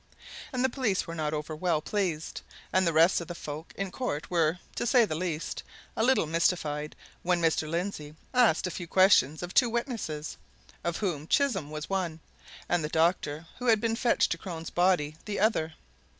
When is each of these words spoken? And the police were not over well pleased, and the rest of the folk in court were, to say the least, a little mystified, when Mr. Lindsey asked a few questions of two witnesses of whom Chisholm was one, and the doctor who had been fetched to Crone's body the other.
And 0.51 0.63
the 0.65 0.67
police 0.67 1.05
were 1.05 1.13
not 1.13 1.31
over 1.31 1.55
well 1.55 1.79
pleased, 1.79 2.41
and 2.73 2.87
the 2.87 2.91
rest 2.91 3.21
of 3.21 3.27
the 3.27 3.35
folk 3.35 3.71
in 3.77 3.91
court 3.91 4.31
were, 4.31 4.57
to 4.75 4.87
say 4.87 5.05
the 5.05 5.13
least, 5.13 5.61
a 5.95 6.03
little 6.03 6.25
mystified, 6.25 6.95
when 7.21 7.39
Mr. 7.39 7.69
Lindsey 7.69 8.15
asked 8.33 8.65
a 8.65 8.71
few 8.71 8.87
questions 8.87 9.43
of 9.43 9.53
two 9.53 9.69
witnesses 9.69 10.37
of 10.83 10.97
whom 10.97 11.27
Chisholm 11.27 11.69
was 11.69 11.87
one, 11.87 12.19
and 12.67 12.83
the 12.83 12.89
doctor 12.89 13.45
who 13.59 13.67
had 13.67 13.79
been 13.79 13.95
fetched 13.95 14.31
to 14.31 14.39
Crone's 14.39 14.71
body 14.71 15.17
the 15.25 15.39
other. 15.39 15.75